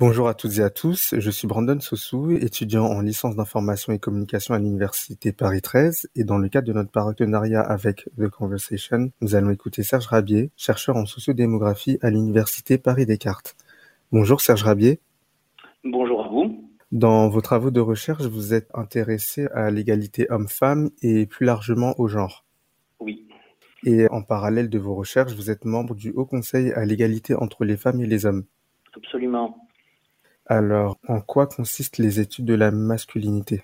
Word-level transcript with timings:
Bonjour 0.00 0.28
à 0.28 0.34
toutes 0.34 0.56
et 0.56 0.62
à 0.62 0.70
tous, 0.70 1.14
je 1.18 1.30
suis 1.30 1.46
Brandon 1.46 1.78
Sossou, 1.78 2.30
étudiant 2.30 2.86
en 2.86 3.02
licence 3.02 3.36
d'information 3.36 3.92
et 3.92 3.98
communication 3.98 4.54
à 4.54 4.58
l'Université 4.58 5.30
Paris 5.30 5.60
13 5.60 6.08
et 6.16 6.24
dans 6.24 6.38
le 6.38 6.48
cadre 6.48 6.66
de 6.66 6.72
notre 6.72 6.90
partenariat 6.90 7.60
avec 7.60 8.08
The 8.18 8.28
Conversation, 8.28 9.10
nous 9.20 9.34
allons 9.34 9.50
écouter 9.50 9.82
Serge 9.82 10.06
Rabier, 10.06 10.50
chercheur 10.56 10.96
en 10.96 11.04
sociodémographie 11.04 11.98
à 12.00 12.08
l'Université 12.08 12.78
Paris 12.78 13.04
Descartes. 13.04 13.56
Bonjour 14.10 14.40
Serge 14.40 14.62
Rabier. 14.62 15.00
Bonjour 15.84 16.24
à 16.24 16.28
vous. 16.28 16.69
Dans 16.92 17.28
vos 17.28 17.40
travaux 17.40 17.70
de 17.70 17.78
recherche, 17.78 18.24
vous 18.24 18.52
êtes 18.52 18.68
intéressé 18.74 19.46
à 19.54 19.70
l'égalité 19.70 20.26
homme-femme 20.28 20.90
et 21.02 21.24
plus 21.26 21.46
largement 21.46 21.94
au 21.98 22.08
genre. 22.08 22.44
Oui. 22.98 23.28
Et 23.84 24.08
en 24.10 24.22
parallèle 24.22 24.68
de 24.68 24.78
vos 24.78 24.96
recherches, 24.96 25.34
vous 25.34 25.52
êtes 25.52 25.64
membre 25.64 25.94
du 25.94 26.10
Haut 26.10 26.26
Conseil 26.26 26.72
à 26.72 26.84
l'égalité 26.84 27.36
entre 27.36 27.64
les 27.64 27.76
femmes 27.76 28.00
et 28.00 28.06
les 28.06 28.26
hommes. 28.26 28.42
Absolument. 28.96 29.56
Alors, 30.46 30.98
en 31.06 31.20
quoi 31.20 31.46
consistent 31.46 31.98
les 31.98 32.18
études 32.18 32.44
de 32.44 32.54
la 32.54 32.72
masculinité? 32.72 33.62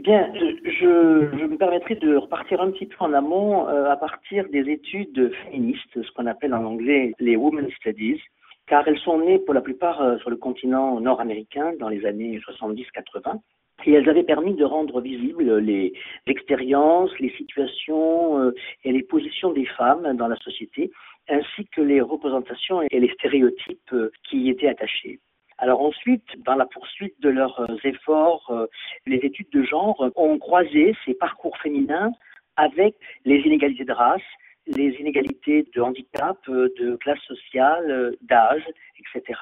Eh 0.00 0.02
Bien, 0.02 0.32
je, 0.64 1.46
me 1.46 1.56
permettrai 1.56 1.94
de 1.94 2.16
repartir 2.16 2.60
un 2.60 2.72
petit 2.72 2.86
peu 2.86 2.96
en 2.98 3.12
amont 3.12 3.68
euh, 3.68 3.88
à 3.88 3.96
partir 3.96 4.48
des 4.50 4.68
études 4.68 5.32
féministes, 5.44 6.02
ce 6.02 6.10
qu'on 6.16 6.26
appelle 6.26 6.52
en 6.52 6.64
anglais 6.64 7.12
les 7.20 7.36
Women's 7.36 7.72
Studies, 7.74 8.20
car 8.70 8.88
elles 8.88 9.00
sont 9.00 9.18
nées 9.18 9.38
pour 9.40 9.52
la 9.52 9.60
plupart 9.60 10.00
euh, 10.00 10.16
sur 10.18 10.30
le 10.30 10.36
continent 10.36 11.00
nord-américain 11.00 11.72
dans 11.78 11.88
les 11.88 12.06
années 12.06 12.38
70-80. 12.38 13.40
Et 13.84 13.92
elles 13.92 14.08
avaient 14.08 14.22
permis 14.22 14.54
de 14.54 14.64
rendre 14.64 15.00
visibles 15.00 15.58
les 15.58 15.92
expériences, 16.26 17.10
les 17.18 17.30
situations 17.30 18.38
euh, 18.38 18.54
et 18.84 18.92
les 18.92 19.02
positions 19.02 19.52
des 19.52 19.66
femmes 19.66 20.16
dans 20.16 20.28
la 20.28 20.36
société, 20.36 20.90
ainsi 21.28 21.66
que 21.74 21.82
les 21.82 22.00
représentations 22.00 22.80
et 22.82 23.00
les 23.00 23.12
stéréotypes 23.14 23.94
qui 24.28 24.38
y 24.38 24.50
étaient 24.50 24.68
attachés. 24.68 25.18
Alors 25.60 25.82
ensuite, 25.82 26.24
dans 26.46 26.54
la 26.54 26.64
poursuite 26.64 27.20
de 27.20 27.28
leurs 27.28 27.60
euh, 27.60 27.76
efforts, 27.84 28.50
euh, 28.50 28.66
les 29.06 29.18
études 29.18 29.50
de 29.52 29.62
genre 29.62 30.10
ont 30.16 30.38
croisé 30.38 30.96
ces 31.04 31.12
parcours 31.12 31.56
féminins 31.58 32.12
avec 32.56 32.94
les 33.26 33.40
inégalités 33.40 33.84
de 33.84 33.92
race, 33.92 34.22
les 34.66 34.94
inégalités 35.00 35.66
de 35.74 35.80
handicap, 35.80 36.38
euh, 36.48 36.68
de 36.78 36.96
classe 36.96 37.20
sociale, 37.20 38.16
d'âge, 38.22 38.66
etc. 38.98 39.38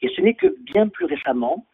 Et 0.00 0.08
ce 0.08 0.20
n'est 0.20 0.34
que 0.34 0.54
bien 0.60 0.88
plus 0.88 1.04
récemment 1.04 1.66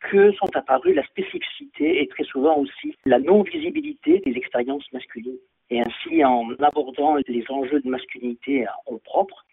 que 0.00 0.32
sont 0.32 0.54
apparues 0.54 0.94
la 0.94 1.06
spécificité 1.06 2.02
et 2.02 2.08
très 2.08 2.24
souvent 2.24 2.58
aussi 2.58 2.96
la 3.04 3.20
non-visibilité 3.20 4.20
des 4.24 4.32
expériences 4.32 4.90
masculines. 4.92 5.38
Et 5.70 5.80
ainsi, 5.80 6.24
en 6.24 6.50
abordant 6.60 7.16
les 7.28 7.44
enjeux 7.48 7.80
de 7.80 7.88
masculinité 7.88 8.66
en 8.86 8.98
propre, 8.98 9.44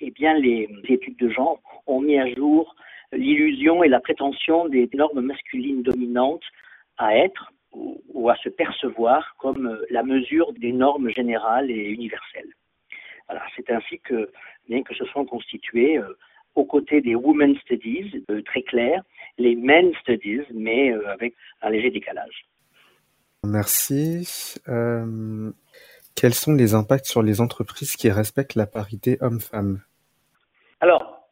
eh 0.00 0.10
bien, 0.10 0.34
les 0.38 0.68
études 0.88 1.18
de 1.18 1.28
genre 1.28 1.60
ont 1.86 2.00
mis 2.00 2.18
à 2.18 2.32
jour 2.34 2.74
l'illusion 3.12 3.84
et 3.84 3.88
la 3.88 4.00
prétention 4.00 4.68
des 4.68 4.88
normes 4.94 5.20
masculines 5.20 5.82
dominantes 5.82 6.44
à 6.96 7.16
être 7.16 7.52
ou, 7.72 8.28
à 8.30 8.36
se 8.36 8.48
percevoir 8.48 9.34
comme 9.38 9.66
euh, 9.66 9.84
la 9.90 10.02
mesure 10.02 10.52
des 10.54 10.72
normes 10.72 11.10
générales 11.10 11.70
et 11.70 11.88
universelles. 11.88 12.52
Voilà, 13.28 13.42
c'est 13.56 13.70
ainsi 13.70 13.98
que, 14.00 14.30
bien 14.68 14.82
que 14.82 14.94
se 14.94 15.04
sont 15.06 15.24
constitués, 15.24 15.98
euh, 15.98 16.16
aux 16.54 16.64
côtés 16.64 17.00
des 17.00 17.14
Women's 17.14 17.58
Studies, 17.60 18.24
euh, 18.30 18.42
très 18.42 18.62
clairs, 18.62 19.02
les 19.38 19.56
Men 19.56 19.92
Studies, 20.02 20.42
mais 20.52 20.92
avec 21.06 21.34
un 21.62 21.70
léger 21.70 21.90
décalage. 21.90 22.44
Merci. 23.44 24.60
quels 26.14 26.34
sont 26.34 26.52
les 26.52 26.74
impacts 26.74 27.06
sur 27.06 27.22
les 27.22 27.40
entreprises 27.40 27.96
qui 27.96 28.10
respectent 28.10 28.54
la 28.54 28.66
parité 28.66 29.16
homme-femme? 29.22 29.80
Alors, 30.80 31.22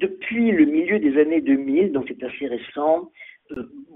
depuis 0.00 0.50
le 0.50 0.66
milieu 0.66 0.98
des 0.98 1.18
années 1.20 1.40
2000, 1.40 1.92
donc 1.92 2.04
c'est 2.08 2.22
assez 2.22 2.46
récent, 2.46 3.08
euh, 3.08 3.35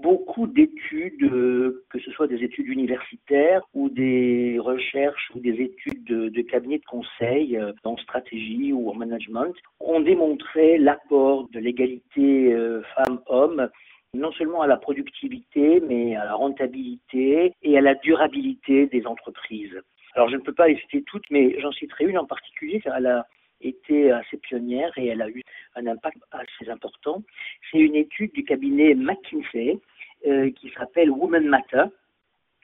beaucoup 0.01 0.47
d'études, 0.47 1.23
euh, 1.23 1.83
que 1.89 1.99
ce 1.99 2.11
soit 2.11 2.27
des 2.27 2.43
études 2.43 2.67
universitaires 2.67 3.61
ou 3.73 3.89
des 3.89 4.57
recherches 4.59 5.31
ou 5.35 5.39
des 5.39 5.61
études 5.61 6.03
de, 6.05 6.29
de 6.29 6.41
cabinet 6.41 6.79
de 6.79 6.85
conseil 6.85 7.57
euh, 7.57 7.73
en 7.83 7.97
stratégie 7.97 8.73
ou 8.73 8.89
en 8.89 8.95
management, 8.95 9.53
ont 9.79 9.99
démontré 10.01 10.77
l'apport 10.77 11.49
de 11.49 11.59
l'égalité 11.59 12.55
femmes-hommes 12.95 13.69
non 14.13 14.31
seulement 14.33 14.61
à 14.61 14.67
la 14.67 14.77
productivité, 14.77 15.81
mais 15.87 16.15
à 16.15 16.25
la 16.25 16.33
rentabilité 16.33 17.53
et 17.61 17.77
à 17.77 17.81
la 17.81 17.95
durabilité 17.95 18.87
des 18.87 19.05
entreprises. 19.05 19.79
Alors 20.15 20.29
je 20.29 20.35
ne 20.35 20.41
peux 20.41 20.53
pas 20.53 20.67
les 20.67 20.77
citer 20.77 21.03
toutes, 21.03 21.29
mais 21.29 21.59
j'en 21.61 21.71
citerai 21.71 22.05
une 22.05 22.17
en 22.17 22.25
particulier, 22.25 22.81
car 22.81 22.97
elle 22.97 23.07
a 23.07 23.25
été 23.61 24.11
assez 24.11 24.37
pionnière 24.37 24.91
et 24.97 25.07
elle 25.07 25.21
a 25.21 25.29
eu 25.29 25.41
un 25.75 25.87
impact 25.87 26.21
assez 26.31 26.69
important. 26.69 27.23
C'est 27.71 27.79
une 27.79 27.95
étude 27.95 28.33
du 28.33 28.43
cabinet 28.43 28.95
McKinsey 28.95 29.79
euh, 30.27 30.51
qui 30.51 30.71
s'appelle 30.77 31.09
Women 31.09 31.47
Matter 31.47 31.85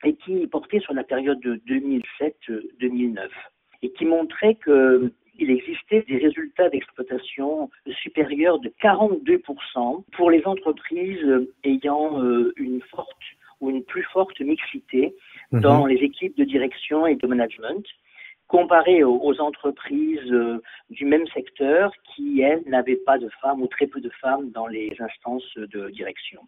et 0.04 0.14
qui 0.16 0.46
portait 0.48 0.80
sur 0.80 0.94
la 0.94 1.04
période 1.04 1.40
de 1.40 1.56
2007-2009 1.68 3.30
et 3.82 3.92
qui 3.92 4.06
montrait 4.06 4.56
que 4.56 5.12
il 5.40 5.52
existait 5.52 6.04
des 6.08 6.18
résultats 6.18 6.70
d'exploitation 6.70 7.70
supérieurs 8.02 8.60
de 8.60 8.70
42% 8.82 10.04
pour 10.14 10.32
les 10.32 10.44
entreprises 10.46 11.48
ayant 11.64 12.24
euh, 12.24 12.54
une 12.58 12.82
forte 12.82 13.08
ou 13.60 13.70
une 13.70 13.84
plus 13.84 14.04
forte 14.04 14.40
mixité 14.40 15.14
mhm. 15.52 15.62
dans 15.62 15.86
les 15.86 15.98
équipes 15.98 16.38
de 16.38 16.44
direction 16.44 17.08
et 17.08 17.16
de 17.16 17.28
management 17.28 17.86
comparé 18.48 19.04
aux, 19.04 19.40
entreprises 19.42 20.32
euh, 20.32 20.62
du 20.90 21.06
même 21.06 21.28
secteur 21.28 21.92
qui, 22.04 22.42
elles, 22.42 22.64
n'avaient 22.66 22.96
pas 22.96 23.18
de 23.18 23.30
femmes 23.42 23.62
ou 23.62 23.68
très 23.68 23.88
peu 23.88 24.00
de 24.00 24.10
femmes 24.22 24.52
dans 24.52 24.68
les 24.68 24.96
instances 25.00 25.58
de 25.58 25.90
direction. 25.90 26.42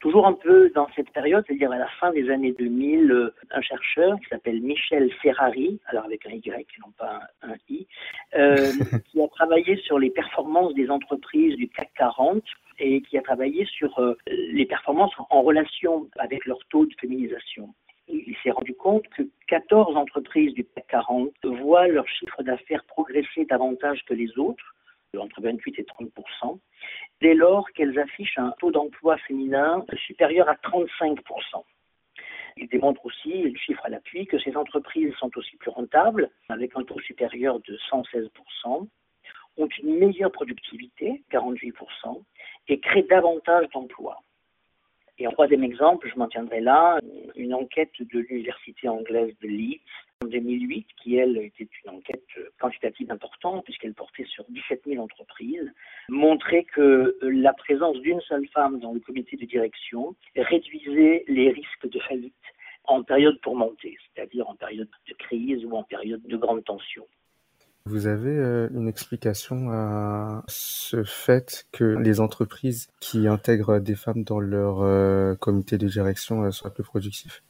Toujours 0.00 0.28
un 0.28 0.34
peu 0.34 0.70
dans 0.76 0.86
cette 0.94 1.10
période, 1.10 1.42
c'est-à-dire 1.46 1.72
à 1.72 1.78
la 1.78 1.88
fin 1.98 2.12
des 2.12 2.30
années 2.30 2.52
2000, 2.52 3.10
euh, 3.10 3.34
un 3.50 3.62
chercheur 3.62 4.16
qui 4.20 4.26
s'appelle 4.26 4.60
Michel 4.60 5.10
Ferrari, 5.22 5.80
alors 5.86 6.04
avec 6.04 6.24
un 6.26 6.30
Y 6.30 6.66
non 6.84 6.92
pas 6.96 7.20
un, 7.42 7.54
I, 7.68 7.86
euh, 8.36 8.70
qui 9.10 9.20
a 9.20 9.28
travaillé 9.28 9.76
sur 9.76 9.98
les 9.98 10.10
performances 10.10 10.74
des 10.74 10.88
entreprises 10.90 11.56
du 11.56 11.68
CAC 11.68 11.90
40 11.96 12.42
et 12.78 13.02
qui 13.02 13.18
a 13.18 13.22
travaillé 13.22 13.64
sur 13.64 14.00
les 14.28 14.66
performances 14.66 15.12
en 15.30 15.42
relation 15.42 16.08
avec 16.18 16.44
leur 16.46 16.58
taux 16.70 16.86
de 16.86 16.94
féminisation 17.00 17.74
il 18.08 18.36
s'est 18.42 18.50
rendu 18.50 18.74
compte 18.74 19.06
que 19.08 19.22
14 19.48 19.96
entreprises 19.96 20.54
du 20.54 20.64
CAC 20.64 20.86
40 20.88 21.32
voient 21.44 21.88
leur 21.88 22.08
chiffre 22.08 22.42
d'affaires 22.42 22.84
progresser 22.84 23.44
davantage 23.44 24.04
que 24.04 24.14
les 24.14 24.38
autres, 24.38 24.74
entre 25.16 25.40
28 25.40 25.78
et 25.78 25.84
30% 25.84 26.58
dès 27.20 27.34
lors 27.34 27.68
qu'elles 27.72 27.98
affichent 27.98 28.38
un 28.38 28.52
taux 28.58 28.70
d'emploi 28.70 29.16
féminin 29.18 29.84
supérieur 30.06 30.48
à 30.48 30.54
35% 30.54 31.18
il 32.60 32.68
démontre 32.68 33.04
aussi, 33.06 33.42
le 33.42 33.56
chiffre 33.56 33.84
à 33.84 33.88
l'appui, 33.88 34.26
que 34.26 34.38
ces 34.38 34.56
entreprises 34.56 35.14
sont 35.14 35.30
aussi 35.36 35.56
plus 35.56 35.70
rentables, 35.70 36.30
avec 36.48 36.72
un 36.76 36.82
taux 36.82 37.00
supérieur 37.00 37.60
de 37.60 37.78
116% 37.90 38.88
ont 39.56 39.68
une 39.82 39.98
meilleure 39.98 40.30
productivité, 40.30 41.22
48% 41.32 42.22
et 42.68 42.80
créent 42.80 43.02
davantage 43.04 43.68
d'emplois. 43.70 44.22
Et 45.20 45.26
en 45.26 45.32
troisième 45.32 45.64
exemple, 45.64 46.08
je 46.12 46.18
m'en 46.18 46.28
tiendrai 46.28 46.60
là, 46.60 47.00
une 47.34 47.52
enquête 47.52 47.92
de 47.98 48.20
l'université 48.20 48.88
anglaise 48.88 49.34
de 49.42 49.48
Leeds 49.48 49.80
en 50.22 50.26
2008, 50.26 50.86
qui 51.02 51.16
elle 51.16 51.36
était 51.38 51.68
une 51.84 51.90
enquête 51.90 52.24
quantitative 52.60 53.10
importante 53.10 53.64
puisqu'elle 53.64 53.94
portait 53.94 54.26
sur 54.26 54.44
17 54.48 54.82
000 54.86 55.02
entreprises, 55.02 55.72
montrait 56.08 56.64
que 56.64 57.16
la 57.22 57.52
présence 57.52 57.98
d'une 58.00 58.20
seule 58.22 58.46
femme 58.48 58.78
dans 58.78 58.92
le 58.92 59.00
comité 59.00 59.36
de 59.36 59.44
direction 59.44 60.14
réduisait 60.36 61.24
les 61.26 61.50
risques 61.50 61.88
de 61.88 61.98
faillite 62.00 62.34
en 62.84 63.02
période 63.02 63.40
tourmentée, 63.40 63.96
c'est-à-dire 64.14 64.48
en 64.48 64.54
période 64.54 64.88
de 65.08 65.14
crise 65.14 65.64
ou 65.64 65.72
en 65.76 65.82
période 65.82 66.22
de 66.22 66.36
grande 66.36 66.64
tension. 66.64 67.06
Vous 67.88 68.06
avez 68.06 68.36
euh, 68.36 68.68
une 68.74 68.86
explication 68.86 69.70
à 69.70 70.42
ce 70.46 71.04
fait 71.04 71.66
que 71.72 71.84
les 71.84 72.20
entreprises 72.20 72.88
qui 73.00 73.26
intègrent 73.26 73.78
des 73.78 73.94
femmes 73.94 74.24
dans 74.24 74.40
leur 74.40 74.82
euh, 74.82 75.34
comité 75.36 75.78
de 75.78 75.86
direction 75.86 76.42
euh, 76.42 76.50
soient 76.50 76.70
plus 76.70 76.82
productives? 76.82 77.40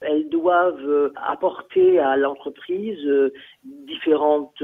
Elles 0.00 0.28
doivent 0.28 1.10
apporter 1.16 1.98
à 1.98 2.16
l'entreprise 2.16 3.08
différentes 3.64 4.62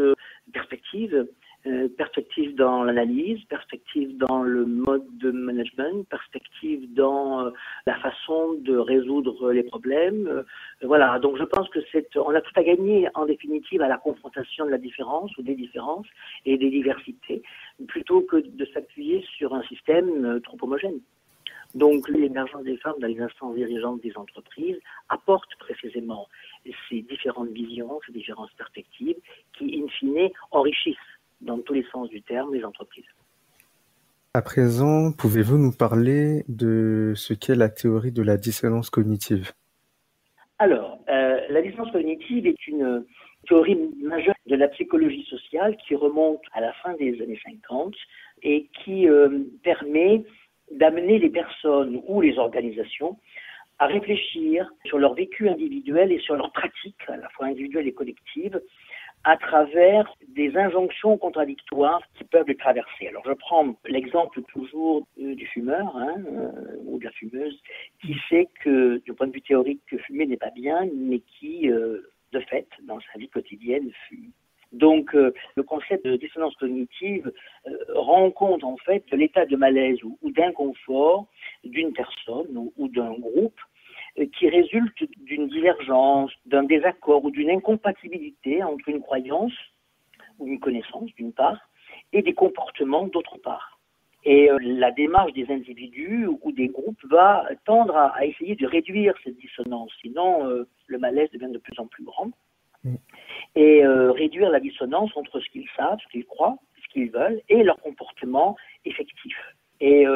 perspectives 0.52 1.26
euh, 1.64 1.88
perspective 1.97 2.56
dans 2.56 2.82
l'analyse, 2.82 3.38
perspective 3.44 4.17
dans 4.17 4.43
le 4.43 4.67
mode 4.67 5.06
de 5.19 5.31
management, 5.31 6.09
perspective 6.09 6.93
dans 6.93 7.47
euh, 7.47 7.50
la 7.87 7.94
façon 8.00 8.55
de 8.55 8.76
résoudre 8.76 9.53
les 9.53 9.62
problèmes. 9.62 10.26
Euh, 10.26 10.43
voilà, 10.82 11.20
donc 11.20 11.38
je 11.38 11.44
pense 11.44 11.69
que 11.69 11.79
c'est, 11.93 12.17
on 12.17 12.35
a 12.35 12.41
tout 12.41 12.53
à 12.56 12.64
gagner 12.64 13.09
en 13.14 13.26
définitive 13.26 13.81
à 13.81 13.87
la 13.87 13.97
confrontation 13.97 14.67
de 14.67 14.70
la 14.70 14.79
différence 14.79 15.31
ou 15.38 15.43
des 15.43 15.55
différences 15.55 16.09
et 16.47 16.59
des 16.59 16.69
diversités, 16.69 17.44
plutôt 17.87 18.23
que 18.23 18.38
de 18.38 18.64
s'appuyer 18.75 19.25
sur 19.38 19.55
un 19.55 19.62
système 19.62 20.41
trop 20.43 20.56
homogène. 20.62 21.00
Donc 21.75 22.09
l'émergence 22.09 22.64
des 22.64 22.76
femmes 22.79 22.99
dans 22.99 23.06
les 23.06 23.20
instances 23.20 23.55
dirigeantes 23.55 24.03
des 24.03 24.17
entreprises 24.17 24.79
apporte 25.09 25.55
précisément 25.59 26.29
ces 26.88 27.03
différentes 27.03 27.50
visions, 27.50 28.00
ces 28.05 28.12
différentes 28.12 28.50
perspectives 28.59 29.17
qui, 29.56 29.81
in 29.81 29.88
fine, 29.88 30.29
enrichissent 30.50 30.97
dans 31.43 31.59
tous 31.59 31.75
les 31.75 31.85
sens 31.93 32.09
du 32.09 32.23
terme 32.23 32.55
les 32.55 32.65
entreprises. 32.65 33.05
À 34.35 34.41
présent, 34.41 35.12
pouvez-vous 35.12 35.59
nous 35.59 35.73
parler 35.73 36.44
de 36.49 37.12
ce 37.17 37.35
qu'est 37.35 37.55
la 37.55 37.69
théorie 37.69 38.12
de 38.12 38.23
la 38.23 38.39
dissonance 38.39 38.89
cognitive? 38.89 39.53
Alors, 40.59 41.00
euh, 41.11 41.41
la 41.50 41.61
dissonance 41.61 41.91
cognitive 41.93 42.47
est 42.47 42.67
une 42.67 43.05
théorie 43.47 43.79
majeure 44.03 44.35
de 44.47 44.56
la 44.56 44.69
psychologie 44.69 45.27
sociale 45.29 45.77
qui 45.87 45.94
remonte 45.94 46.41
à 46.55 46.61
la 46.61 46.73
fin 46.75 46.94
des 46.94 47.21
années 47.21 47.41
50 47.45 47.95
et 48.43 48.69
qui 48.83 49.09
euh, 49.09 49.41
permet 49.62 50.25
d'amener 50.71 51.19
les 51.19 51.29
personnes 51.29 52.00
ou 52.06 52.21
les 52.21 52.38
organisations 52.38 53.19
à 53.82 53.87
réfléchir 53.87 54.73
sur 54.84 54.96
leur 54.96 55.14
vécu 55.14 55.49
individuel 55.49 56.12
et 56.12 56.20
sur 56.20 56.37
leurs 56.37 56.52
pratiques, 56.52 57.02
à 57.08 57.17
la 57.17 57.29
fois 57.31 57.46
individuelles 57.46 57.88
et 57.88 57.93
collectives, 57.93 58.61
à 59.25 59.37
travers 59.37 60.08
des 60.29 60.56
injonctions 60.56 61.19
contradictoires 61.19 62.00
qui 62.14 62.23
peuvent 62.23 62.46
les 62.46 62.56
traverser. 62.56 63.08
Alors 63.08 63.25
je 63.26 63.32
prends 63.32 63.75
l'exemple 63.87 64.40
toujours 64.52 65.05
euh, 65.20 65.34
du 65.34 65.46
fumeur 65.49 65.96
hein, 65.96 66.14
euh, 66.29 66.76
ou 66.87 67.00
de 67.00 67.05
la 67.05 67.11
fumeuse 67.11 67.61
qui 68.00 68.14
sait 68.29 68.46
que 68.62 69.02
du 69.05 69.14
point 69.14 69.26
de 69.26 69.32
vue 69.32 69.43
théorique 69.43 69.82
que 69.88 69.99
fumer 69.99 70.26
n'est 70.26 70.37
pas 70.37 70.52
bien, 70.55 70.88
mais 70.94 71.19
qui 71.19 71.69
euh, 71.69 72.02
de 72.32 72.38
fait 72.38 72.69
dans 72.85 73.00
sa 73.00 73.19
vie 73.19 73.28
quotidienne 73.31 73.90
fume. 74.08 74.31
Donc 74.70 75.12
le 75.12 75.62
concept 75.62 76.06
de 76.06 76.17
dissonance 76.17 76.56
cognitive 76.56 77.31
rend 77.90 78.31
compte 78.31 78.64
en 78.64 78.78
fait 78.78 79.05
l'état 79.12 79.44
de 79.44 79.55
malaise 79.55 79.99
ou, 80.02 80.17
d'inconfort 80.31 81.26
d'une 81.62 81.93
personne 81.93 82.70
ou 82.78 82.88
d'un 82.88 83.12
groupe 83.12 83.61
euh, 83.61 83.72
qui 84.32 84.49
résulte 84.49 85.05
d'une 85.19 85.49
divergence, 85.49 86.32
d'un 86.47 86.64
désaccord 86.64 87.25
ou 87.25 87.31
d'une 87.31 87.50
incompatibilité 87.50 88.62
entre 88.62 88.88
une 88.88 89.00
croyance 89.00 89.53
ou 90.38 90.47
une 90.47 90.61
connaissance 90.61 91.11
d'une 91.14 91.32
part 91.32 91.59
et 92.12 92.23
des 92.23 92.35
comportements 92.35 93.06
d'autre 93.06 93.38
part. 93.38 93.81
Et 94.25 94.50
euh, 94.50 94.59
la 94.61 94.93
démarche 94.93 95.32
des 95.32 95.50
individus 95.50 96.26
ou 96.26 96.53
des 96.53 96.69
groupes 96.69 97.03
va 97.11 97.49
tendre 97.64 97.97
à, 97.97 98.25
essayer 98.25 98.55
de 98.55 98.67
réduire 98.67 99.14
cette 99.25 99.37
dissonance, 99.37 99.91
sinon 100.00 100.47
euh, 100.47 100.69
le 100.87 100.99
malaise 100.99 101.31
devient 101.32 101.50
de 101.50 101.59
plus 101.59 101.79
en 101.79 101.87
plus 101.87 102.05
grand. 102.05 102.31
Mm. 102.85 102.94
Et 103.55 103.87
réduire 103.87 104.50
la 104.50 104.61
dissonance 104.61 105.14
entre 105.17 105.38
ce 105.41 105.49
qu'ils 105.50 105.69
savent, 105.76 105.99
ce 106.03 106.09
qu'ils 106.09 106.25
croient, 106.25 106.56
ce 106.82 106.93
qu'ils 106.93 107.11
veulent 107.11 107.41
et 107.49 107.62
leur 107.62 107.76
comportement 107.81 108.56
effectif. 108.85 109.37
Et 109.81 110.06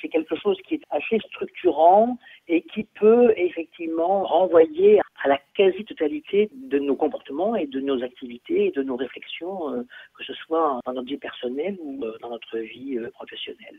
c'est 0.00 0.08
quelque 0.08 0.36
chose 0.36 0.58
qui 0.66 0.76
est 0.76 0.84
assez 0.90 1.18
structurant 1.18 2.18
et 2.50 2.62
qui 2.62 2.82
peut 2.82 3.32
effectivement 3.36 4.24
renvoyer 4.24 5.00
à 5.22 5.28
la 5.28 5.38
quasi-totalité 5.54 6.50
de 6.52 6.80
nos 6.80 6.96
comportements 6.96 7.54
et 7.54 7.68
de 7.68 7.80
nos 7.80 8.02
activités 8.02 8.66
et 8.66 8.70
de 8.72 8.82
nos 8.82 8.96
réflexions, 8.96 9.72
euh, 9.72 9.82
que 10.18 10.24
ce 10.24 10.34
soit 10.34 10.80
dans 10.84 10.92
notre 10.92 11.06
vie 11.06 11.16
personnelle 11.16 11.76
ou 11.80 12.04
euh, 12.04 12.18
dans 12.20 12.30
notre 12.30 12.58
vie 12.58 12.98
euh, 12.98 13.08
professionnelle. 13.12 13.78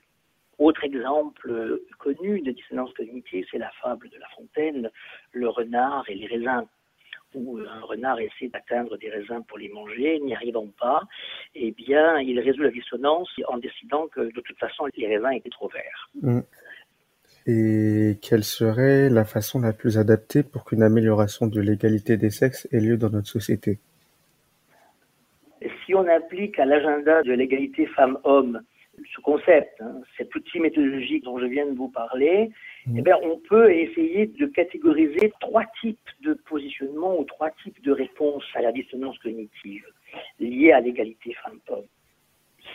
Autre 0.57 0.85
exemple 0.85 1.81
connu 1.97 2.39
de 2.41 2.51
dissonance 2.51 2.93
cognitive, 2.93 3.45
c'est 3.51 3.57
la 3.57 3.71
fable 3.81 4.09
de 4.09 4.17
La 4.17 4.27
Fontaine, 4.29 4.89
le 5.33 5.49
renard 5.49 6.05
et 6.07 6.15
les 6.15 6.27
raisins 6.27 6.65
où 7.33 7.59
un 7.59 7.81
renard 7.81 8.19
essaie 8.19 8.49
d'atteindre 8.49 8.97
des 8.97 9.09
raisins 9.09 9.41
pour 9.47 9.57
les 9.57 9.69
manger, 9.69 10.19
n'y 10.19 10.35
arrivant 10.35 10.67
pas, 10.79 11.01
eh 11.55 11.71
bien, 11.71 12.19
il 12.19 12.39
résout 12.39 12.61
la 12.61 12.71
dissonance 12.71 13.29
en 13.47 13.57
décidant 13.57 14.07
que 14.07 14.21
de 14.21 14.41
toute 14.41 14.57
façon, 14.59 14.85
les 14.95 15.07
raisins 15.07 15.31
étaient 15.31 15.49
trop 15.49 15.69
verts. 15.69 16.09
Mm. 16.21 16.41
Et 17.47 18.17
quelle 18.21 18.43
serait 18.43 19.09
la 19.09 19.25
façon 19.25 19.59
la 19.61 19.73
plus 19.73 19.97
adaptée 19.97 20.43
pour 20.43 20.63
qu'une 20.63 20.83
amélioration 20.83 21.47
de 21.47 21.59
l'égalité 21.59 22.17
des 22.17 22.29
sexes 22.29 22.67
ait 22.71 22.79
lieu 22.79 22.97
dans 22.97 23.09
notre 23.09 23.27
société? 23.27 23.79
Si 25.85 25.95
on 25.95 26.07
applique 26.07 26.59
à 26.59 26.65
l'agenda 26.65 27.23
de 27.23 27.33
l'égalité 27.33 27.85
femmes-hommes 27.87 28.61
ce 29.15 29.21
concept, 29.21 29.81
hein, 29.81 30.01
cet 30.17 30.33
outil 30.35 30.59
méthodologique 30.59 31.23
dont 31.23 31.39
je 31.39 31.45
viens 31.45 31.65
de 31.65 31.75
vous 31.75 31.89
parler, 31.89 32.51
mm. 32.85 32.97
eh 32.97 33.01
bien, 33.01 33.17
on 33.23 33.37
peut 33.37 33.73
essayer 33.73 34.27
de 34.27 34.45
catégoriser 34.45 35.33
trois 35.39 35.65
types 35.81 35.97
de 36.21 36.33
positionnement 36.33 37.19
ou 37.19 37.23
trois 37.23 37.51
types 37.63 37.81
de 37.83 37.91
réponses 37.91 38.45
à 38.55 38.61
la 38.61 38.71
dissonance 38.71 39.17
cognitive 39.19 39.85
liée 40.39 40.71
à 40.71 40.81
l'égalité 40.81 41.33
femmes-hommes. 41.43 41.85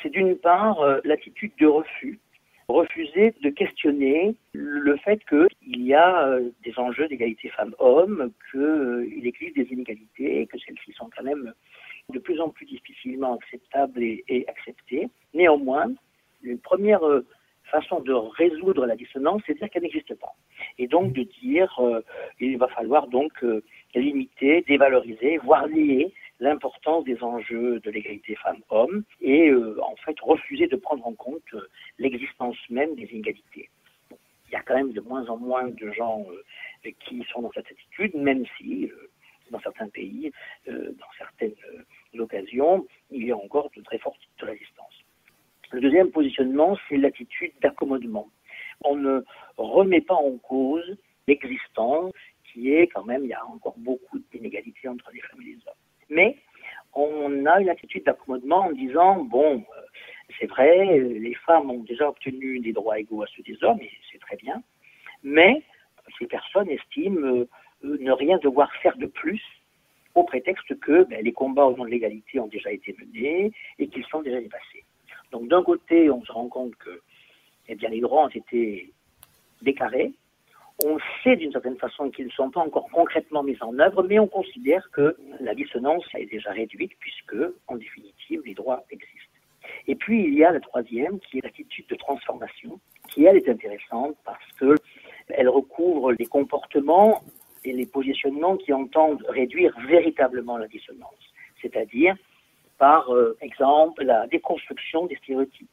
C'est 0.02 0.10
d'une 0.10 0.36
part 0.36 0.80
euh, 0.80 1.00
l'attitude 1.04 1.52
de 1.58 1.66
refus, 1.66 2.18
refuser 2.68 3.34
de 3.42 3.50
questionner 3.50 4.34
le 4.52 4.96
fait 4.96 5.20
qu'il 5.28 5.82
y 5.82 5.94
a 5.94 6.26
euh, 6.26 6.50
des 6.64 6.76
enjeux 6.78 7.06
d'égalité 7.08 7.48
femmes-hommes, 7.50 8.32
qu'il 8.50 8.60
euh, 8.60 9.08
existe 9.22 9.56
des 9.56 9.68
inégalités, 9.70 10.46
que 10.46 10.58
celles-ci 10.58 10.92
sont 10.92 11.08
quand 11.16 11.24
même 11.24 11.52
de 12.12 12.18
plus 12.18 12.40
en 12.40 12.48
plus 12.48 12.66
difficilement 12.66 13.34
acceptables 13.34 14.02
et, 14.02 14.44
acceptées. 14.48 15.08
Néanmoins, 15.34 15.92
une 16.42 16.58
première 16.58 17.04
euh, 17.06 17.24
façon 17.64 18.00
de 18.00 18.12
résoudre 18.12 18.86
la 18.86 18.96
dissonance, 18.96 19.42
c'est 19.46 19.54
de 19.54 19.58
dire 19.58 19.70
qu'elle 19.70 19.82
n'existe 19.82 20.14
pas. 20.14 20.34
Et 20.78 20.88
donc 20.88 21.12
de 21.12 21.22
dire 21.22 21.72
euh, 21.80 22.00
il 22.40 22.58
va 22.58 22.68
falloir 22.68 23.06
donc 23.08 23.32
limiter, 23.94 24.62
dévaloriser, 24.68 25.38
voire 25.38 25.66
lier 25.66 26.12
l'importance 26.40 27.04
des 27.04 27.22
enjeux 27.22 27.80
de 27.80 27.90
l'égalité 27.90 28.34
femmes-hommes 28.36 29.04
et 29.20 29.52
en 29.52 29.96
fait 30.04 30.18
refuser 30.20 30.66
de 30.66 30.76
prendre 30.76 31.06
en 31.06 31.14
compte 31.14 31.54
l'existence 31.98 32.56
même 32.70 32.94
des 32.94 33.04
inégalités. 33.04 33.70
Il 34.48 34.52
y 34.52 34.56
a 34.56 34.62
quand 34.62 34.74
même 34.74 34.92
de 34.92 35.00
moins 35.00 35.26
en 35.28 35.36
moins 35.38 35.68
de 35.68 35.90
gens 35.92 36.24
qui 37.00 37.24
sont 37.32 37.42
dans 37.42 37.52
cette 37.52 37.66
attitude, 37.66 38.14
même 38.14 38.44
si 38.56 38.90
dans 39.50 39.60
certains 39.60 39.88
pays, 39.88 40.30
dans 40.66 41.12
certaines 41.18 41.54
occasions, 42.18 42.86
il 43.10 43.24
y 43.26 43.32
a 43.32 43.36
encore 43.36 43.70
de 43.76 43.82
très 43.82 43.98
fortes 43.98 44.20
résistances. 44.40 45.02
Le 45.72 45.80
deuxième 45.80 46.10
positionnement, 46.10 46.78
c'est 46.88 46.96
l'attitude 46.96 47.52
d'accommodement. 47.60 48.28
On 48.82 48.94
ne 48.94 49.22
remet 49.56 50.00
pas 50.00 50.14
en 50.14 50.36
cause 50.38 50.96
l'existant, 51.26 52.12
qui 52.44 52.72
est 52.72 52.86
quand 52.86 53.04
même, 53.04 53.24
il 53.24 53.30
y 53.30 53.34
a 53.34 53.44
encore 53.46 53.74
beaucoup 53.78 54.20
d'inégalités 54.32 54.88
entre 54.88 55.10
les 55.12 55.20
femmes 55.22 55.42
et 55.42 55.46
les 55.46 55.56
hommes. 55.66 55.74
Mais 56.08 56.36
on 56.94 57.45
une 57.60 57.68
attitude 57.68 58.04
d'accommodement 58.04 58.66
en 58.66 58.72
disant, 58.72 59.24
bon, 59.24 59.56
euh, 59.76 59.80
c'est 60.38 60.46
vrai, 60.46 60.98
les 60.98 61.34
femmes 61.34 61.70
ont 61.70 61.82
déjà 61.82 62.08
obtenu 62.08 62.60
des 62.60 62.72
droits 62.72 62.98
égaux 62.98 63.22
à 63.22 63.26
ceux 63.36 63.42
des 63.42 63.62
hommes, 63.62 63.80
et 63.80 63.90
c'est 64.10 64.18
très 64.18 64.36
bien, 64.36 64.62
mais 65.22 65.62
ces 66.18 66.26
personnes 66.26 66.68
estiment 66.70 67.20
euh, 67.26 67.48
ne 67.82 68.12
rien 68.12 68.38
devoir 68.38 68.72
faire 68.76 68.96
de 68.96 69.06
plus 69.06 69.42
au 70.14 70.24
prétexte 70.24 70.78
que 70.80 71.04
ben, 71.04 71.22
les 71.22 71.32
combats 71.32 71.66
au 71.66 71.76
nom 71.76 71.84
de 71.84 71.90
l'égalité 71.90 72.40
ont 72.40 72.46
déjà 72.46 72.72
été 72.72 72.96
menés 72.98 73.52
et 73.78 73.88
qu'ils 73.88 74.06
sont 74.06 74.22
déjà 74.22 74.40
dépassés. 74.40 74.84
Donc 75.30 75.48
d'un 75.48 75.62
côté, 75.62 76.10
on 76.10 76.24
se 76.24 76.32
rend 76.32 76.48
compte 76.48 76.74
que 76.76 77.02
eh 77.68 77.74
bien, 77.74 77.90
les 77.90 78.00
droits 78.00 78.24
ont 78.24 78.28
été 78.28 78.92
déclarés. 79.62 80.12
On 80.84 80.98
sait 81.22 81.36
d'une 81.36 81.52
certaine 81.52 81.78
façon 81.78 82.10
qu'ils 82.10 82.26
ne 82.26 82.30
sont 82.30 82.50
pas 82.50 82.60
encore 82.60 82.88
concrètement 82.92 83.42
mis 83.42 83.56
en 83.62 83.78
œuvre, 83.78 84.02
mais 84.02 84.18
on 84.18 84.26
considère 84.26 84.90
que 84.90 85.16
la 85.40 85.54
dissonance 85.54 86.04
est 86.14 86.26
déjà 86.26 86.50
réduite 86.50 86.92
puisque, 87.00 87.36
en 87.66 87.76
définitive, 87.76 88.42
les 88.44 88.54
droits 88.54 88.84
existent. 88.90 89.36
Et 89.86 89.94
puis 89.94 90.24
il 90.24 90.34
y 90.34 90.44
a 90.44 90.52
la 90.52 90.60
troisième, 90.60 91.18
qui 91.20 91.38
est 91.38 91.44
l'attitude 91.44 91.86
de 91.88 91.94
transformation, 91.94 92.78
qui 93.08 93.24
elle 93.24 93.36
est 93.36 93.48
intéressante 93.48 94.16
parce 94.24 94.52
qu'elle 94.58 95.48
recouvre 95.48 96.12
les 96.12 96.26
comportements 96.26 97.22
et 97.64 97.72
les 97.72 97.86
positionnements 97.86 98.56
qui 98.56 98.72
entendent 98.72 99.24
réduire 99.28 99.74
véritablement 99.88 100.58
la 100.58 100.68
dissonance, 100.68 101.32
c'est-à-dire 101.62 102.14
par 102.78 103.12
euh, 103.12 103.36
exemple 103.40 104.04
la 104.04 104.26
déconstruction 104.26 105.06
des 105.06 105.16
stéréotypes. 105.16 105.68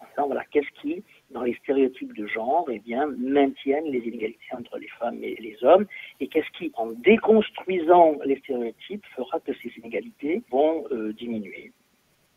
Enfin, 0.00 0.26
voilà, 0.26 0.44
qu'est-ce 0.50 0.80
qui, 0.80 1.02
dans 1.32 1.42
les 1.42 1.54
stéréotypes 1.54 2.14
de 2.16 2.26
genre, 2.26 2.68
eh 2.70 2.78
bien, 2.78 3.06
maintiennent 3.18 3.86
les 3.86 4.00
inégalités 4.00 4.52
entre 4.52 4.78
les 4.78 4.88
femmes 4.98 5.18
et 5.22 5.36
les 5.40 5.56
hommes, 5.64 5.86
et 6.20 6.28
qu'est-ce 6.28 6.50
qui, 6.58 6.70
en 6.74 6.92
déconstruisant 6.92 8.16
les 8.24 8.38
stéréotypes, 8.38 9.04
fera 9.16 9.40
que 9.40 9.52
ces 9.62 9.70
inégalités 9.78 10.42
vont 10.50 10.84
euh, 10.90 11.12
diminuer? 11.12 11.72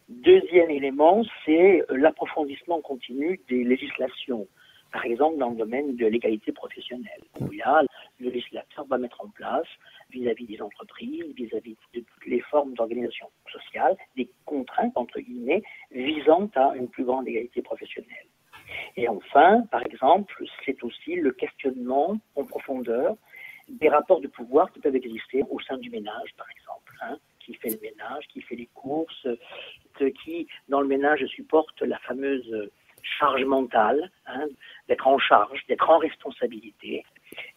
Deuxième 0.09 0.69
élément, 0.69 1.23
c'est 1.45 1.81
euh, 1.81 1.97
l'approfondissement 1.97 2.81
continu 2.81 3.39
des 3.49 3.63
législations 3.63 4.47
par 4.95 5.03
exemple 5.03 5.37
dans 5.39 5.49
le 5.49 5.57
domaine 5.57 5.97
de 5.97 6.05
l'égalité 6.05 6.53
professionnelle, 6.53 7.21
où 7.41 7.51
là, 7.51 7.83
le 8.17 8.29
législateur 8.29 8.85
va 8.85 8.97
mettre 8.97 9.19
en 9.21 9.27
place, 9.27 9.67
vis-à-vis 10.09 10.45
des 10.45 10.61
entreprises, 10.61 11.25
vis-à-vis 11.35 11.75
de 11.93 11.99
toutes 11.99 12.25
les 12.25 12.39
formes 12.39 12.73
d'organisation 12.75 13.27
sociale, 13.51 13.97
des 14.15 14.29
contraintes, 14.45 14.95
entre 14.95 15.19
guillemets, 15.19 15.63
visant 15.91 16.49
à 16.55 16.73
une 16.77 16.87
plus 16.87 17.03
grande 17.03 17.27
égalité 17.27 17.61
professionnelle. 17.61 18.27
Et 18.97 19.07
enfin, 19.07 19.61
par 19.71 19.85
exemple, 19.85 20.43
c'est 20.65 20.83
aussi 20.83 21.15
le 21.15 21.31
questionnement 21.31 22.17
en 22.35 22.45
profondeur 22.45 23.15
des 23.67 23.89
rapports 23.89 24.21
de 24.21 24.27
pouvoir 24.27 24.71
qui 24.71 24.79
peuvent 24.79 24.95
exister 24.95 25.43
au 25.49 25.59
sein 25.59 25.77
du 25.77 25.89
ménage, 25.89 26.29
par 26.37 26.47
exemple. 26.51 26.93
Hein, 27.01 27.17
qui 27.39 27.53
fait 27.55 27.69
le 27.69 27.79
ménage, 27.79 28.25
qui 28.29 28.41
fait 28.41 28.55
les 28.55 28.69
courses, 28.73 29.27
qui, 30.23 30.47
dans 30.67 30.81
le 30.81 30.87
ménage, 30.87 31.23
supporte 31.27 31.81
la 31.81 31.99
fameuse 31.99 32.69
charge 33.19 33.43
mentale, 33.45 34.11
hein, 34.25 34.47
d'être 34.87 35.07
en 35.07 35.19
charge, 35.19 35.63
d'être 35.67 35.89
en 35.89 35.99
responsabilité. 35.99 37.05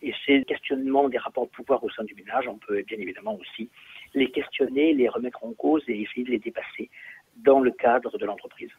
Et 0.03 0.15
ces 0.27 0.45
questionnements 0.45 1.09
des 1.09 1.19
rapports 1.19 1.47
de 1.47 1.51
pouvoir 1.51 1.83
au 1.85 1.91
sein 1.91 2.05
du 2.05 2.15
ménage, 2.15 2.47
on 2.49 2.59
peut 2.59 2.83
bien 2.83 2.99
évidemment 2.99 3.37
aussi 3.37 3.71
les 4.15 4.31
questionner, 4.31 4.93
les 4.93 5.09
remettre 5.09 5.45
en 5.45 5.53
cause 5.53 5.83
et 5.89 6.03
essayer 6.03 6.25
de 6.25 6.31
les 6.31 6.39
dépasser 6.39 6.91
dans 7.37 7.61
le 7.61 7.71
cadre 7.71 8.19
de 8.19 8.27
l'entreprise. 8.27 8.71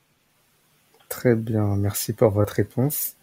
Très 1.10 1.36
bien, 1.36 1.76
merci 1.76 2.16
pour 2.16 2.30
votre 2.30 2.54
réponse. 2.54 3.18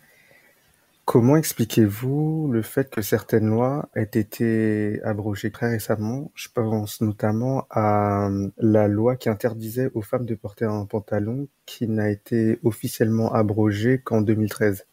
Comment 1.04 1.36
expliquez-vous 1.36 2.50
le 2.52 2.62
fait 2.62 2.90
que 2.90 3.00
certaines 3.00 3.48
lois 3.48 3.88
aient 3.94 4.02
été 4.02 5.00
abrogées 5.04 5.52
très 5.52 5.70
récemment? 5.70 6.32
Je 6.34 6.48
pense 6.52 7.00
notamment 7.00 7.62
à 7.70 8.28
euh, 8.28 8.48
la 8.58 8.88
loi 8.88 9.14
qui 9.14 9.28
interdisait 9.28 9.88
aux 9.94 10.02
femmes 10.02 10.26
de 10.26 10.34
porter 10.34 10.64
un 10.64 10.84
pantalon 10.84 11.46
qui 11.64 11.86
n'a 11.86 12.10
été 12.10 12.58
officiellement 12.64 13.32
abrogée 13.32 14.00
qu'en 14.04 14.20
2013. 14.20 14.84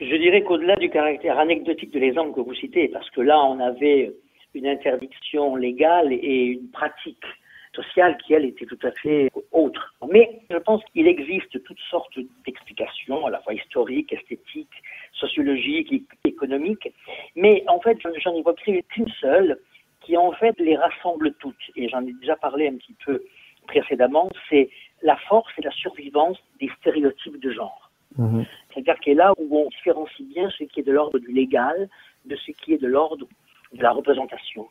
Je 0.00 0.16
dirais 0.16 0.42
qu'au-delà 0.42 0.74
du 0.74 0.90
caractère 0.90 1.38
anecdotique 1.38 1.92
de 1.92 2.00
l'exemple 2.00 2.34
que 2.34 2.40
vous 2.40 2.54
citez, 2.54 2.88
parce 2.88 3.08
que 3.10 3.20
là 3.20 3.38
on 3.44 3.60
avait 3.60 4.12
une 4.54 4.66
interdiction 4.66 5.54
légale 5.54 6.12
et 6.12 6.46
une 6.46 6.68
pratique 6.70 7.24
sociale 7.74 8.16
qui, 8.18 8.34
elle, 8.34 8.44
était 8.44 8.66
tout 8.66 8.78
à 8.82 8.90
fait 8.92 9.30
autre. 9.50 9.94
Mais 10.10 10.40
je 10.50 10.58
pense 10.58 10.82
qu'il 10.92 11.06
existe 11.06 11.62
toutes 11.62 11.80
sortes 11.90 12.18
d'explications, 12.44 13.26
à 13.26 13.30
la 13.30 13.40
fois 13.40 13.54
historiques, 13.54 14.12
esthétiques, 14.12 14.82
sociologiques, 15.12 16.04
économiques. 16.24 16.92
Mais 17.36 17.64
en 17.68 17.80
fait, 17.80 17.98
j'en 18.22 18.34
évoquerai 18.34 18.84
qu'une 18.88 19.08
seule 19.20 19.58
qui, 20.00 20.16
en 20.16 20.32
fait, 20.32 20.58
les 20.58 20.76
rassemble 20.76 21.34
toutes. 21.34 21.70
Et 21.76 21.88
j'en 21.88 22.04
ai 22.06 22.12
déjà 22.14 22.36
parlé 22.36 22.68
un 22.68 22.76
petit 22.76 22.96
peu 23.04 23.22
précédemment. 23.66 24.28
C'est 24.50 24.68
la 25.02 25.16
force 25.16 25.52
et 25.58 25.62
la 25.62 25.70
survivance 25.70 26.38
des 26.60 26.70
stéréotypes 26.80 27.40
de 27.40 27.50
genre. 27.52 27.90
Mmh. 28.16 28.42
C'est-à-dire 28.68 28.98
qu'il 29.00 29.12
est 29.12 29.16
là 29.16 29.32
où 29.38 29.58
on 29.58 29.68
différencie 29.70 30.28
bien 30.28 30.50
ce 30.50 30.64
qui 30.64 30.80
est 30.80 30.82
de 30.82 30.92
l'ordre 30.92 31.18
du 31.18 31.32
légal 31.32 31.88
de 32.26 32.36
ce 32.36 32.52
qui 32.52 32.74
est 32.74 32.78
de 32.78 32.86
l'ordre 32.86 33.26
de 33.72 33.82
la 33.82 33.92
représentation. 33.92 34.68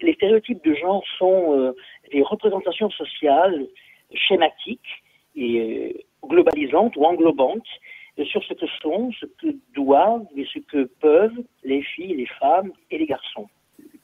Les 0.00 0.14
stéréotypes 0.14 0.64
de 0.64 0.74
genre 0.74 1.04
sont 1.18 1.58
euh, 1.58 1.72
des 2.12 2.22
représentations 2.22 2.90
sociales 2.90 3.66
schématiques 4.14 5.02
et 5.36 5.60
euh, 5.60 6.28
globalisantes 6.28 6.96
ou 6.96 7.04
englobantes 7.04 7.66
sur 8.22 8.42
ce 8.44 8.54
que 8.54 8.66
sont, 8.80 9.10
ce 9.12 9.26
que 9.26 9.56
doivent 9.74 10.26
et 10.36 10.46
ce 10.52 10.60
que 10.60 10.84
peuvent 11.00 11.42
les 11.64 11.82
filles, 11.82 12.14
les 12.14 12.26
femmes 12.26 12.72
et 12.90 12.98
les 12.98 13.06
garçons. 13.06 13.48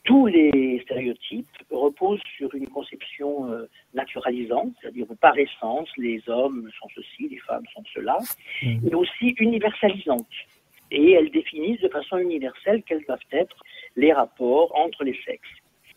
Tous 0.05 0.27
les 0.27 0.81
stéréotypes 0.85 1.47
reposent 1.71 2.23
sur 2.37 2.53
une 2.55 2.67
conception 2.69 3.53
euh, 3.53 3.67
naturalisante, 3.95 4.73
c'est-à-dire 4.81 5.07
par 5.21 5.39
essence, 5.39 5.89
les 5.97 6.23
hommes 6.29 6.69
sont 6.81 6.89
ceci, 6.95 7.29
les 7.29 7.39
femmes 7.39 7.65
sont 7.75 7.85
cela, 7.95 8.17
mmh. 8.63 8.79
mais 8.83 8.95
aussi 8.95 9.35
universalisante. 9.39 10.27
Et 10.91 11.13
elles 11.13 11.31
définissent 11.31 11.81
de 11.81 11.89
façon 11.89 12.19
universelle 12.19 12.83
quels 12.85 13.05
doivent 13.05 13.21
être 13.31 13.57
les 13.95 14.13
rapports 14.13 14.77
entre 14.77 15.05
les 15.05 15.17
sexes. 15.25 15.49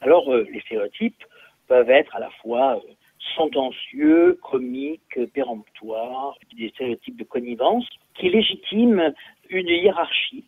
Alors, 0.04 0.30
euh, 0.34 0.46
les 0.52 0.60
stéréotypes 0.60 1.24
peuvent 1.70 1.90
être 1.90 2.14
à 2.14 2.20
la 2.20 2.30
fois 2.42 2.76
euh, 2.76 2.92
sentencieux, 3.38 4.38
comiques, 4.42 5.18
péremptoires, 5.34 6.38
des 6.58 6.70
stéréotypes 6.72 7.16
de 7.16 7.24
connivence 7.24 7.88
qui 8.14 8.28
légitiment 8.28 9.14
une 9.50 9.70
hiérarchie 9.70 10.44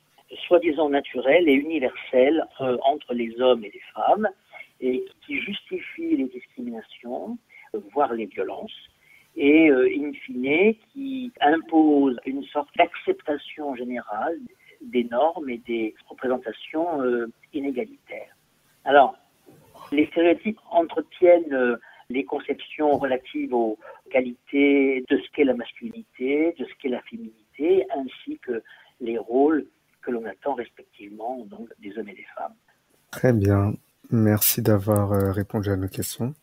soi-disant 0.46 0.90
naturelle 0.90 1.48
et 1.48 1.54
universelle 1.54 2.46
euh, 2.60 2.78
entre 2.84 3.14
les 3.14 3.40
hommes 3.40 3.64
et 3.64 3.72
les 3.74 3.82
femmes 3.94 4.28
et 4.82 5.06
qui 5.26 5.40
justifie 5.40 6.18
les 6.18 6.28
discriminations, 6.28 7.38
voire 7.94 8.12
les 8.12 8.26
violences, 8.26 8.90
et 9.38 9.70
in 9.70 10.12
fine 10.26 10.76
qui 10.92 11.32
impose 11.40 12.20
une 12.26 12.44
sorte 12.44 12.70
d'acceptation 12.76 13.74
générale 13.76 14.38
des 14.82 15.06
normes 15.06 15.50
et 15.50 15.60
des 15.60 15.96
représentations 16.10 17.02
inégalitaires. 17.54 18.36
Alors, 18.84 19.16
les 19.92 20.08
stéréotypes 20.08 20.60
entretiennent 20.72 21.54
euh, 21.54 21.78
les 22.10 22.24
conceptions 22.24 22.98
relatives 22.98 23.54
aux 23.54 23.78
qualités 24.12 25.04
de 25.10 25.18
ce 25.18 25.32
qu'est 25.34 25.44
la 25.44 25.56
masculinité, 25.56 26.56
de 26.58 26.66
ce 26.66 26.72
qu'est 26.82 26.90
la 26.90 27.02
féminité, 27.02 27.86
ainsi 27.96 28.40
que 28.40 28.62
les 29.02 29.18
rôles 29.18 29.66
que 30.02 30.12
l'on 30.12 30.26
attend 30.26 30.54
respectivement 30.54 31.44
donc, 31.46 31.70
des 31.80 31.98
hommes 31.98 32.10
et 32.10 32.14
des 32.14 32.28
femmes. 32.38 32.54
Très 33.12 33.34
bien. 33.34 33.74
Merci 34.12 34.62
d'avoir 34.62 35.14
euh, 35.14 35.32
répondu 35.32 35.70
à 35.70 35.76
nos 35.76 35.88
questions. 35.88 36.36